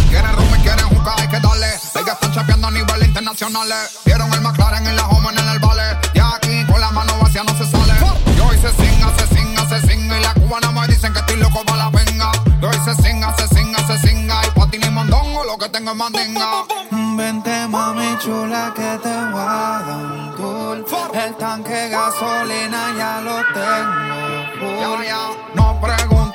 Quieren 0.09 0.35
rum 0.35 0.47
y 0.55 0.61
quieren 0.61 0.87
juca, 0.89 1.15
hay 1.17 1.27
que 1.27 1.39
darle. 1.39 1.67
Ellas 1.67 2.13
están 2.13 2.33
chapeando 2.33 2.67
a 2.67 2.71
nivel 2.71 3.03
internacional. 3.03 3.67
Vieron 4.05 4.31
el 4.31 4.41
McLaren 4.41 4.85
y 4.85 4.95
la 4.95 5.07
Homer 5.07 5.33
en 5.37 5.49
el 5.49 5.59
vale. 5.59 5.97
Y 6.13 6.19
aquí 6.19 6.71
con 6.71 6.79
la 6.79 6.91
mano 6.91 7.17
vacía 7.19 7.43
no 7.43 7.57
se 7.57 7.65
sale. 7.69 7.93
Yo 8.37 8.53
hice 8.53 8.69
sing, 8.73 9.03
hace 9.03 9.27
sing, 9.35 9.57
hace 9.57 9.87
sing. 9.87 10.05
Y 10.05 10.21
la 10.21 10.33
cubana 10.35 10.71
me 10.71 10.87
dicen 10.87 11.13
que 11.13 11.19
estoy 11.19 11.37
loco 11.37 11.63
para 11.65 11.77
la 11.77 11.89
venga. 11.89 12.31
Yo 12.61 12.69
hice 12.69 12.93
sing, 13.01 13.23
hace 13.23 13.47
sing, 13.47 13.75
hace 13.75 14.07
sing. 14.07 14.29
Y 14.29 14.59
patín 14.59 14.81
y 14.83 14.89
mondongo, 14.91 15.43
lo 15.45 15.57
que 15.57 15.69
tengo 15.69 15.91
es 15.91 15.97
mandinga. 15.97 16.65
Vente 16.91 17.67
mami 17.67 18.17
chula 18.19 18.71
que 18.75 18.99
te 19.01 19.15
voy 19.31 20.24
el 20.37 21.35
tanque 21.37 21.87
gasolina 21.89 22.93
ya 22.97 23.21
lo 23.21 23.37
tengo. 23.53 24.19
Full. 24.59 25.55
No 25.55 25.79
pregunto 25.79 26.34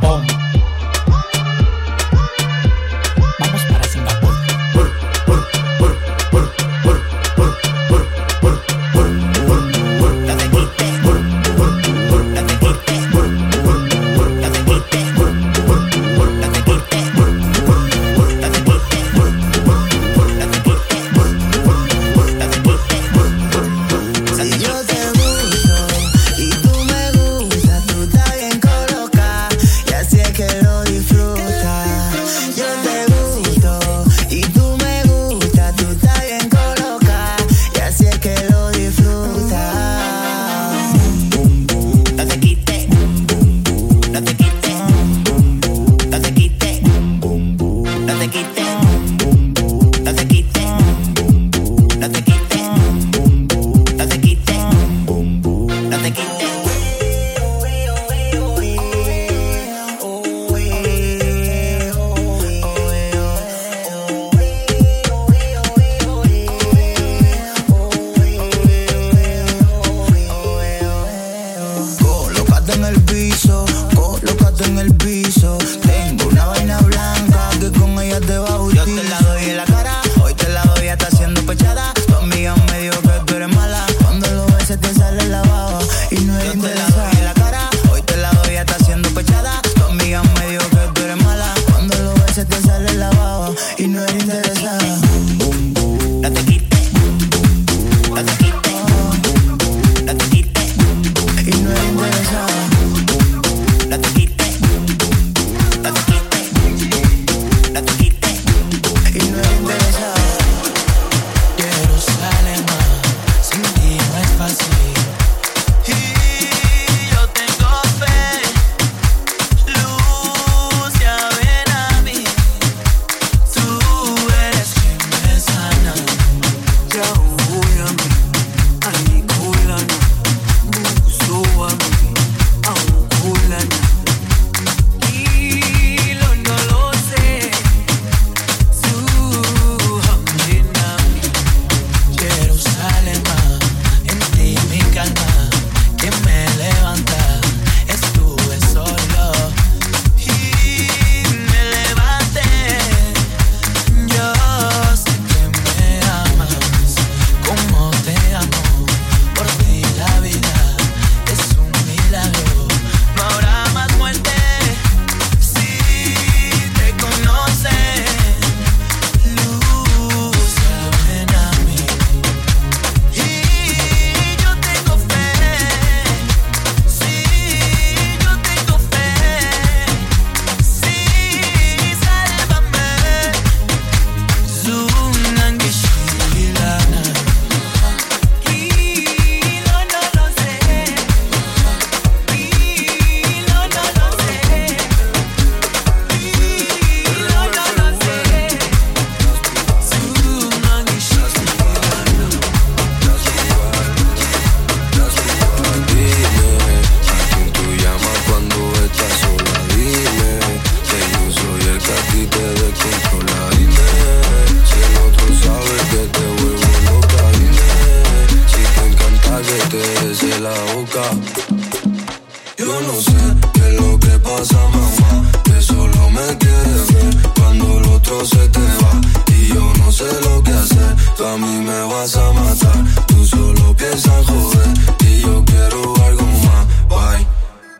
Se 228.25 228.47
te 228.49 228.59
va. 228.59 229.01
Y 229.35 229.47
yo 229.47 229.73
no 229.79 229.91
sé 229.91 230.05
lo 230.21 230.43
que 230.43 230.51
hacer. 230.51 230.95
Tú 231.17 231.25
a 231.25 231.37
mí 231.37 231.59
me 231.59 231.81
vas 231.83 232.15
a 232.15 232.31
matar. 232.33 233.05
Tú 233.07 233.25
solo 233.25 233.75
piensas 233.75 234.13
en 234.17 234.23
joder. 234.25 234.67
Y 235.01 235.21
yo 235.21 235.43
quiero 235.45 235.95
algo 236.05 236.25
más. 236.45 236.67
Bye. 236.89 237.27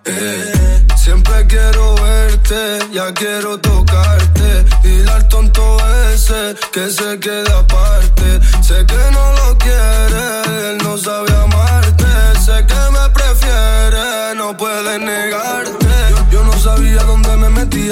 Eh. 0.05 0.85
Siempre 0.95 1.47
quiero 1.47 1.95
verte, 1.95 2.79
ya 2.93 3.13
quiero 3.13 3.59
tocarte. 3.59 4.65
Dile 4.83 5.11
al 5.11 5.27
tonto 5.27 5.77
ese 6.13 6.55
que 6.71 6.89
se 6.89 7.19
quede 7.19 7.51
aparte. 7.51 8.39
Sé 8.61 8.85
que 8.85 9.01
no 9.11 9.33
lo 9.33 9.40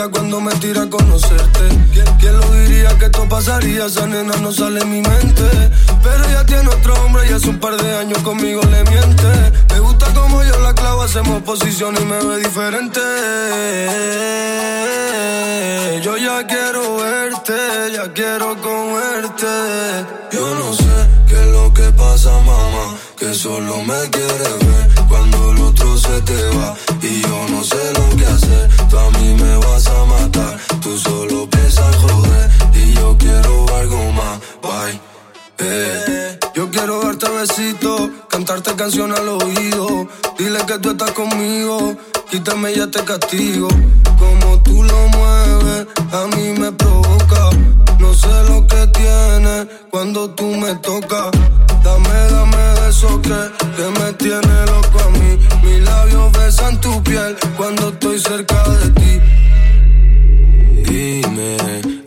cuando 0.08 0.40
me 0.40 0.54
tira 0.56 0.84
a 0.84 0.90
conocerte. 0.90 1.68
¿Quién, 1.92 2.06
quién 2.20 2.38
lo 2.38 2.52
diría 2.54 2.98
que 2.98 3.06
esto 3.06 3.28
pasaría? 3.28 3.86
Esa 3.86 4.08
nena 4.08 4.34
no 4.38 4.52
sale 4.52 4.80
en 4.80 4.90
mi 4.90 5.02
mente. 5.02 5.44
Pero 6.02 6.24
ella 6.26 6.46
tiene 6.46 6.70
otro 6.70 6.94
hombre 7.04 7.30
y 7.30 7.34
hace 7.34 7.50
un 7.50 7.60
par 7.60 7.76
de 7.76 7.98
años 7.98 8.20
conmigo 8.20 8.62
le 8.64 8.84
miente. 8.86 9.32
Me 9.74 9.80
gusta 9.80 10.06
como 10.14 10.42
yo 10.44 10.58
la 10.62 10.74
clavo, 10.74 11.02
hacemos 11.02 11.42
posición 11.44 11.96
y 12.02 12.06
me 12.06 12.18
ve 12.24 12.38
diferente. 12.38 13.02
Yo 16.02 16.16
ya 16.16 16.48
quiero 16.48 16.98
verte, 16.98 17.58
ya 17.94 18.14
quiero 18.14 18.56
comerte. 18.62 19.56
Yo 20.32 20.56
no 20.56 20.74
sé 20.74 20.96
qué 21.28 21.42
es 21.42 21.48
lo 21.48 21.74
que 21.74 21.92
pasa, 21.92 22.32
mamá, 22.32 22.96
que 23.18 23.34
solo 23.34 23.84
me 23.84 24.10
quiere 24.10 24.50
ver 24.66 24.90
cuando 25.10 25.52
el 25.52 25.62
otro 25.62 25.98
se 25.98 26.22
te 26.22 26.42
va 26.56 26.76
y 27.02 27.22
yo 27.22 27.46
no 27.50 27.64
sé 27.64 27.94
lo 27.96 28.09
a 29.88 30.06
matar, 30.06 30.60
tú 30.82 30.98
solo 30.98 31.50
piensas 31.50 31.96
joder 31.98 32.50
y 32.74 32.94
yo 32.94 33.18
quiero 33.18 33.66
algo 33.78 34.12
más. 34.12 34.40
Bye. 34.62 35.00
Eh. 35.60 36.40
Yo 36.56 36.70
quiero 36.70 37.02
darte 37.02 37.30
besitos, 37.30 38.10
cantarte 38.28 38.76
canción 38.76 39.12
al 39.14 39.28
oído. 39.30 40.08
Dile 40.38 40.60
que 40.66 40.78
tú 40.80 40.92
estás 40.92 41.12
conmigo, 41.12 41.96
quítame 42.30 42.74
ya 42.76 42.88
te 42.88 43.04
castigo. 43.04 43.70
Como 44.18 44.62
tú 44.64 44.84
lo 44.84 45.08
mueves, 45.08 45.88
a 46.12 46.36
mí 46.36 46.60
me 46.60 46.72
provoca. 46.74 47.50
No 48.00 48.14
sé 48.14 48.28
lo 48.50 48.68
que 48.68 48.88
tienes 48.88 49.68
cuando 49.90 50.30
tú 50.32 50.48
me 50.48 50.76
tocas. 50.76 51.32
Dame, 51.84 52.20
dame 52.32 52.90
eso 52.90 53.22
que, 53.22 53.40
que 53.78 54.00
me 54.00 54.14
tiene 54.14 54.66
loco 54.66 55.00
a 55.00 55.10
mí. 55.18 55.40
Mis 55.64 55.82
labios 55.84 56.32
besan 56.34 56.82
tu 56.82 57.02
piel 57.04 57.38
cuando 57.56 57.90
estoy 57.90 58.20
cerca 58.20 58.62
de 58.70 58.90
ti. 58.92 59.39
Dime 60.90 61.58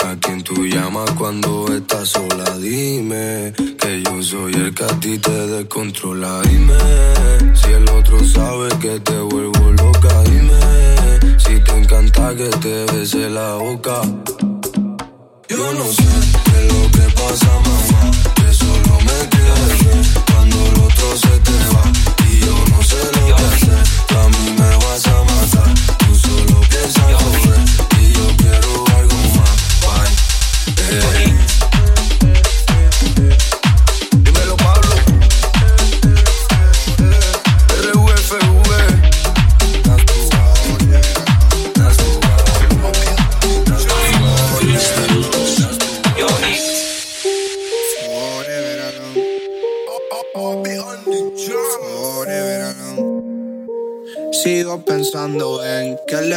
a 0.04 0.16
quién 0.20 0.42
tú 0.42 0.66
llamas 0.66 1.10
cuando 1.12 1.66
estás 1.72 2.08
sola. 2.08 2.58
Dime 2.58 3.52
que 3.78 4.02
yo 4.02 4.22
soy 4.22 4.52
el 4.54 4.74
que 4.74 4.84
a 4.84 5.00
ti 5.00 5.18
te 5.18 5.46
descontrola. 5.46 6.42
Dime 6.42 6.78
si 7.54 7.70
el 7.70 7.88
otro 7.88 8.18
sabe 8.24 8.68
que 8.80 8.98
te 9.00 9.18
vuelvo 9.20 9.70
loca. 9.72 10.22
Dime 10.24 11.38
si 11.38 11.60
te 11.60 11.78
encanta 11.78 12.34
que 12.34 12.48
te 12.48 12.86
bese 12.92 13.30
la 13.30 13.54
boca. 13.54 14.02
Yo 15.48 15.72
no 15.78 15.84
sé 15.84 16.04
qué 16.44 16.56
es 16.60 16.72
lo 16.72 16.82
que 16.90 17.06
pasa, 17.20 17.50
mamá. 17.66 18.10
Que 18.34 18.52
solo 18.52 18.98
me 19.08 19.18
quieres 19.32 20.08
cuando 20.30 20.56
el 20.66 20.76
otro 20.88 21.16
se 21.22 21.34
te 21.46 21.56
va. 21.72 21.84
Y 22.30 22.40
yo 22.40 22.54
no 22.70 22.82
sé 22.82 23.00
lo 23.18 23.36
que 23.36 23.61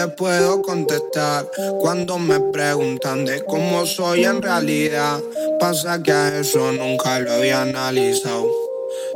puedo 0.08 0.62
contestar 0.62 1.49
cuando 1.80 2.18
me 2.18 2.39
preguntan 2.39 3.26
de 3.26 3.43
cómo 3.43 3.86
soy 3.86 4.26
en 4.26 4.41
realidad. 4.41 5.20
Pasa 5.60 6.01
que 6.01 6.12
a 6.12 6.39
eso 6.39 6.72
nunca 6.72 7.20
lo 7.20 7.34
había 7.34 7.62
analizado. 7.62 8.47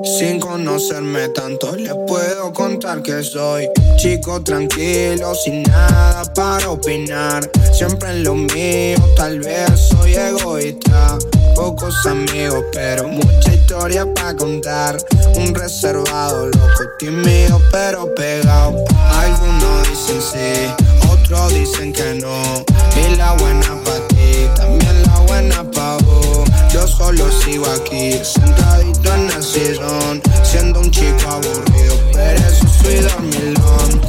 Sin 0.04 0.40
conocerme 0.40 1.30
tanto, 1.30 1.76
les 1.76 1.94
puedo 2.08 2.54
contar 2.54 3.02
que 3.02 3.22
soy 3.24 3.70
chico 3.98 4.42
tranquilo, 4.42 5.36
sin 5.36 5.64
nada 5.64 6.24
para 6.34 6.70
opinar. 6.70 7.50
Siempre 7.74 8.12
en 8.12 8.24
lo 8.24 8.36
mío, 8.36 8.98
tal 9.16 9.40
vez 9.40 9.70
soy 9.90 10.16
egoísta. 10.16 11.18
Pocos 11.60 12.06
amigos, 12.06 12.64
pero 12.72 13.10
mucha 13.10 13.54
historia 13.54 14.06
para 14.14 14.34
contar. 14.34 14.98
Un 15.36 15.54
reservado, 15.54 16.46
loco, 16.46 16.84
tímido, 16.98 17.62
pero 17.70 18.16
pegado. 18.16 18.86
Algunos 19.12 19.90
dicen 19.90 20.22
sí, 20.22 20.74
otros 21.12 21.54
dicen 21.54 21.92
que 21.92 22.14
no. 22.14 22.64
Y 22.96 23.18
la 23.18 23.34
buena 23.34 23.78
para 23.84 24.08
ti, 24.08 24.48
también 24.56 25.04
la 25.04 25.20
buena 25.28 25.70
pa' 25.70 25.98
vos. 25.98 26.50
Yo 26.72 26.88
solo 26.88 27.30
sigo 27.30 27.66
aquí, 27.66 28.14
sentadito 28.24 29.14
en 29.14 29.30
el 29.30 29.44
sillón, 29.44 30.22
siendo 30.44 30.80
un 30.80 30.90
chico 30.90 31.30
aburrido, 31.30 31.96
pero 32.14 32.40
eso 32.40 32.68
soy 32.82 32.96
dormilón. 33.02 34.02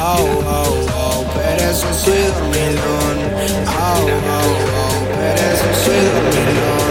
Oh, 0.00 0.24
oh, 0.46 0.86
oh, 0.96 1.24
pero 1.34 1.68
eso 1.68 1.92
soy 1.92 2.22
dormilón. 2.32 3.16
Oh, 3.66 4.06
oh, 4.06 4.46
oh, 4.78 5.06
pero 5.18 5.52
eso 5.52 5.84
soy 5.84 5.96
dormilón. 5.96 6.81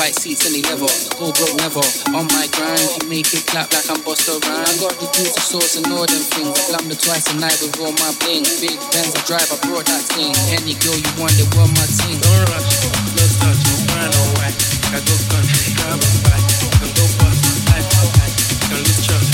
White 0.00 0.16
seats, 0.16 0.48
and 0.48 0.56
any 0.56 0.64
leather. 0.64 0.88
Go 1.20 1.28
broke 1.36 1.52
never. 1.60 1.84
On 2.16 2.24
my 2.32 2.48
grind, 2.56 2.80
you 2.96 3.04
make 3.12 3.28
it 3.36 3.44
clap 3.44 3.68
like 3.76 3.84
I'm 3.92 4.00
Busta 4.00 4.40
Rhymes. 4.40 4.64
I 4.64 4.72
got 4.80 4.96
the 4.96 5.04
juice, 5.12 5.36
the 5.36 5.44
sauce, 5.44 5.76
and 5.76 5.84
all 5.92 6.08
them 6.08 6.24
things. 6.32 6.56
I 6.56 6.62
glam 6.72 6.88
the 6.88 6.96
twice 6.96 7.28
a 7.28 7.36
night 7.36 7.60
with 7.60 7.76
all 7.84 7.92
my 8.00 8.08
bling. 8.24 8.48
Big 8.64 8.80
Benz 8.96 9.12
I 9.12 9.20
drive, 9.28 9.44
I 9.52 9.60
brought 9.68 9.84
that 9.92 10.00
thing. 10.16 10.32
Any 10.56 10.72
girl 10.80 10.96
you 10.96 11.12
want, 11.20 11.36
they 11.36 11.44
want 11.52 11.76
my 11.76 11.84
team. 12.00 12.16
Don't 12.16 12.48
rush, 12.48 12.64
no 13.12 13.24
touch, 13.44 13.60
no 13.60 13.74
brown 13.92 14.08
or 14.08 14.28
white. 14.40 14.56
I 14.88 15.04
go 15.04 15.14
country, 15.28 15.68
grab 15.76 16.00
a 16.00 16.10
bike. 16.24 16.48
Can 16.80 16.90
go 16.96 17.04
bust, 17.20 17.44
life 17.68 17.84
high. 17.92 18.32
Can 18.72 18.80
lose 18.80 19.04
trust, 19.04 19.28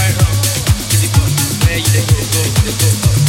right 0.00 0.16
up. 0.16 0.32
Easy 0.96 1.12
bus, 1.12 1.32
where 1.68 1.76
you 1.76 1.92
they 1.92 2.04
go, 2.08 2.16
go, 2.32 2.42
they 2.64 2.72
go 2.72 3.25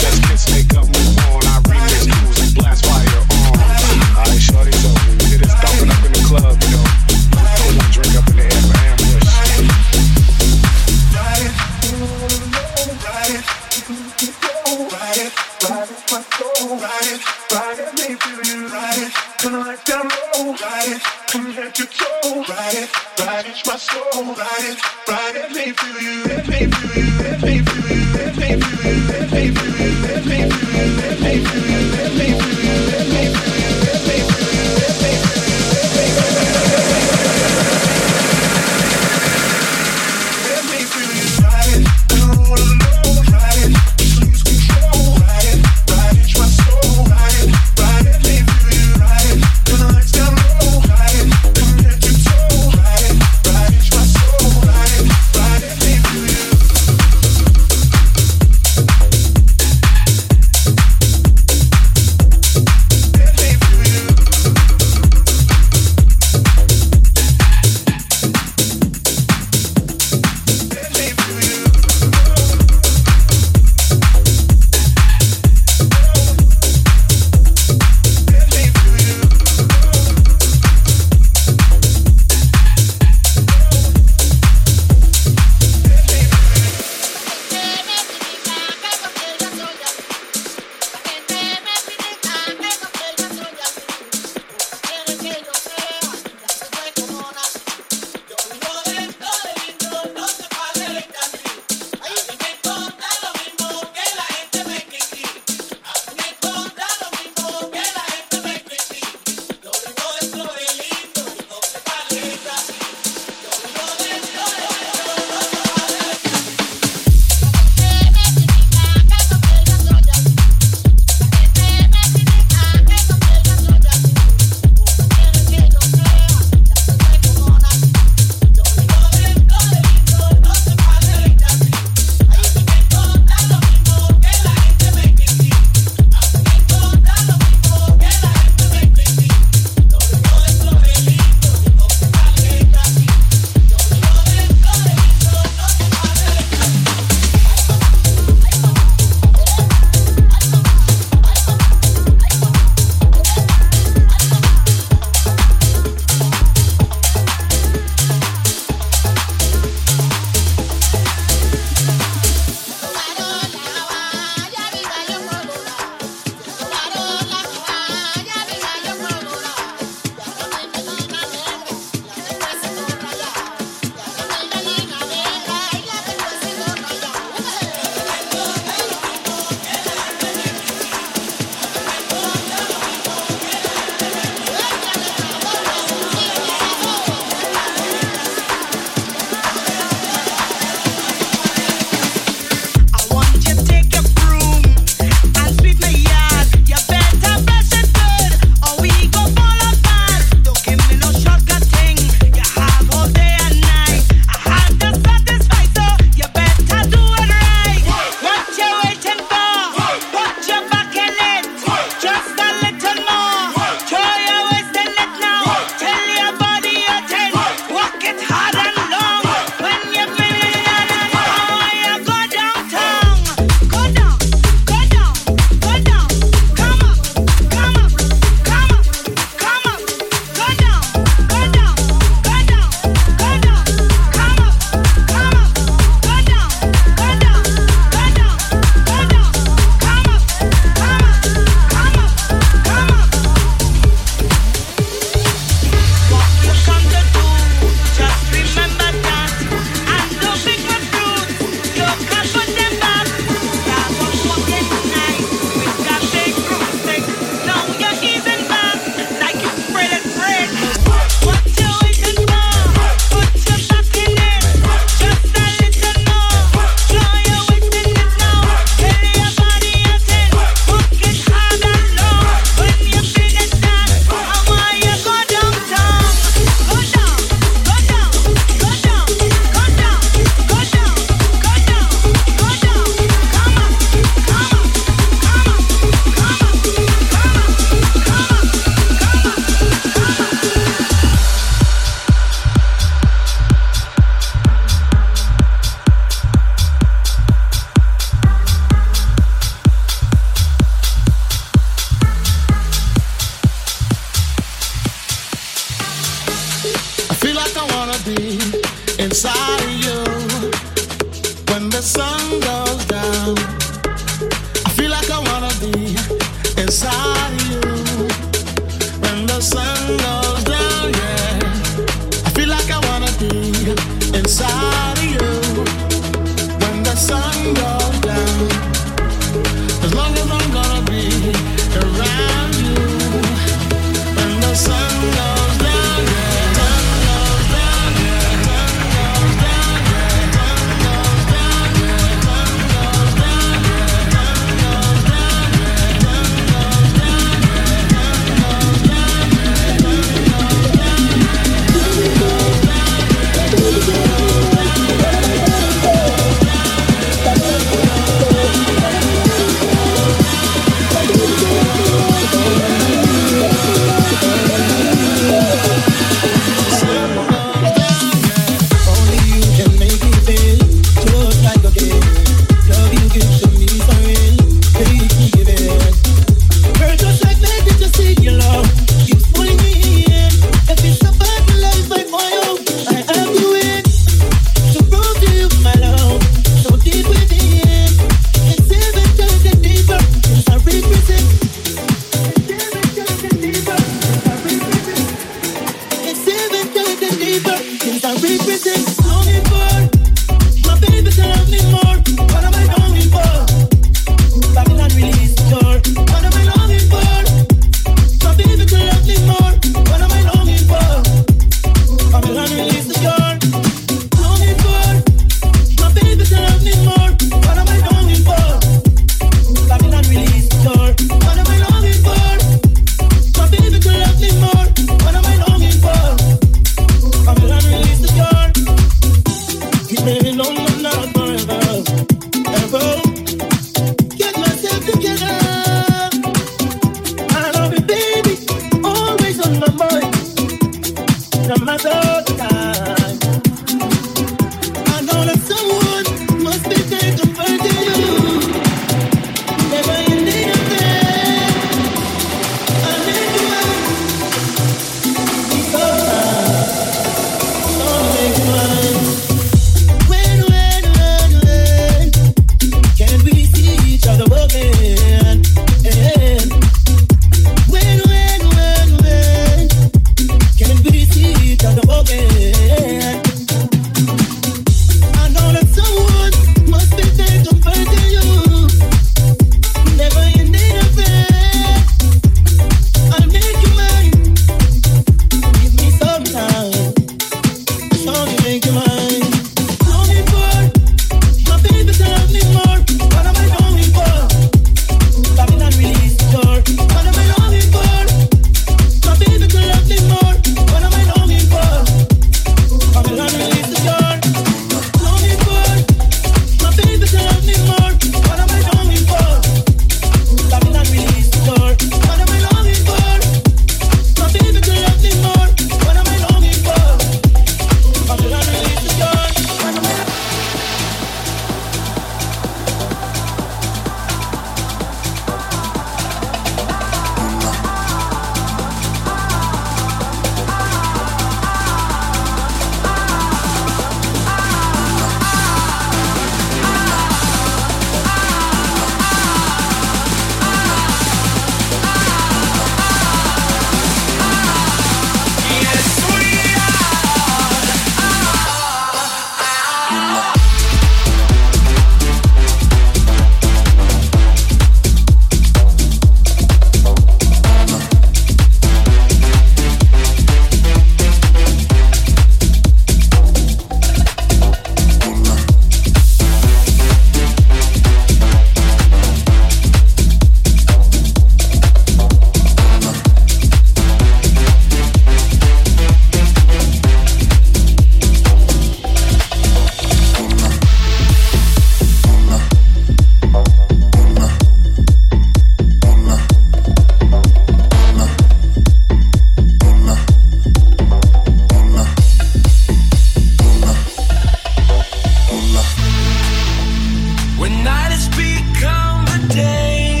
become 598.16 599.04
the 599.06 599.34
day, 599.34 600.00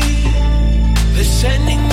the 1.14 1.24
sending. 1.24 1.85